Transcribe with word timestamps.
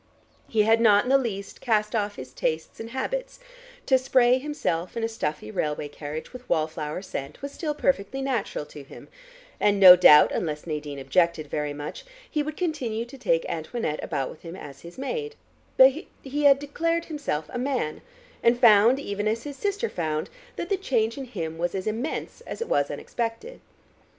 He 0.47 0.63
had 0.63 0.81
not 0.81 1.03
in 1.03 1.11
the 1.11 1.17
least 1.19 1.61
cast 1.61 1.93
off 1.95 2.15
his 2.15 2.33
tastes 2.33 2.79
and 2.79 2.89
habits; 2.89 3.39
to 3.85 3.99
spray 3.99 4.39
himself 4.39 4.95
and 4.95 5.05
a 5.05 5.07
stuffy 5.07 5.51
railway 5.51 5.89
carriage 5.89 6.33
with 6.33 6.49
wall 6.49 6.65
flower 6.65 7.03
scent 7.03 7.39
was 7.43 7.51
still 7.51 7.75
perfectly 7.75 8.19
natural 8.19 8.65
to 8.65 8.81
him, 8.83 9.09
and 9.59 9.79
no 9.79 9.95
doubt, 9.95 10.31
unless 10.31 10.65
Nadine 10.65 10.97
objected 10.97 11.51
very 11.51 11.71
much, 11.71 12.03
he 12.27 12.41
would 12.41 12.57
continue 12.57 13.05
to 13.05 13.15
take 13.19 13.45
Antoinette 13.47 13.99
about 14.03 14.31
with 14.31 14.41
him 14.41 14.55
as 14.55 14.81
his 14.81 14.97
maid, 14.97 15.35
but 15.77 15.91
he 16.23 16.43
had 16.45 16.57
declared 16.57 17.05
himself 17.05 17.45
a 17.53 17.59
man, 17.59 18.01
and 18.41 18.59
found, 18.59 18.99
even 18.99 19.27
as 19.27 19.43
his 19.43 19.55
sister 19.55 19.87
found, 19.87 20.31
that 20.55 20.69
the 20.69 20.77
change 20.77 21.15
in 21.15 21.25
him 21.25 21.59
was 21.59 21.75
as 21.75 21.85
immense 21.85 22.41
as 22.47 22.59
it 22.59 22.67
was 22.67 22.89
unexpected. 22.89 23.61